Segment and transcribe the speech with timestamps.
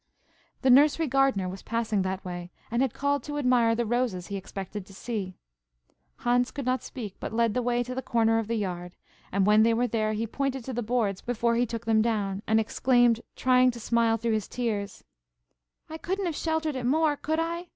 [0.63, 4.35] The nursery gardener was passing that way, and had called to admire the roses he
[4.35, 5.35] expected to see.
[6.15, 8.95] Hans could not speak, but led the way to the corner of the yard,
[9.31, 12.41] and, when they were there, he pointed to the boards before he took them down,
[12.47, 15.03] and exclaimed, trying to smile through his tears:
[15.87, 17.67] "I couldn't have sheltered it more, could I?